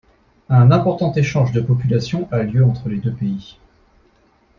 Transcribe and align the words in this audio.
Un 0.49 0.71
important 0.71 1.13
échange 1.13 1.51
de 1.51 1.61
populations 1.61 2.27
a 2.31 2.41
lieu 2.41 2.65
entre 2.65 2.89
les 2.89 2.97
deux 2.97 3.13
pays. 3.13 3.59